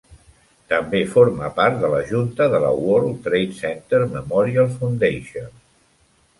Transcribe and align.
També 0.71 1.01
forma 1.11 1.49
part 1.59 1.77
de 1.83 1.91
la 1.91 1.99
junta 2.13 2.49
de 2.55 2.63
la 2.65 2.73
World 2.87 3.21
Trade 3.29 3.61
Center 3.61 4.03
Memorial 4.17 4.75
Foundation. 4.81 5.57